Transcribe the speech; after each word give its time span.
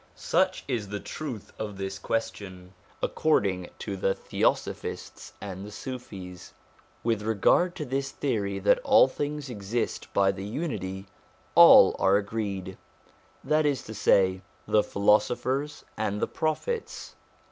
Such 0.15 0.63
is 0.67 0.87
the 0.89 0.99
truth 0.99 1.53
of 1.59 1.77
this 1.77 1.99
question 1.99 2.73
according 3.03 3.69
to 3.77 3.95
the 3.95 4.15
Theosophists 4.15 5.33
and 5.39 5.63
the 5.63 5.69
Sufis. 5.69 6.09
Briefly, 6.09 6.53
with 7.03 7.21
regard 7.21 7.75
to 7.75 7.85
this 7.85 8.09
theory 8.09 8.57
that 8.57 8.79
all 8.79 9.07
things 9.07 9.47
exist 9.47 10.11
by 10.11 10.31
the 10.31 10.43
Unity, 10.43 11.05
all 11.53 11.95
are 11.99 12.17
agreed 12.17 12.79
that 13.43 13.67
is 13.67 13.83
to 13.83 13.93
say, 13.93 14.41
the 14.67 14.81
philosophers 14.81 15.85
and 15.95 16.19
the 16.19 16.27
Prophets. 16.27 17.13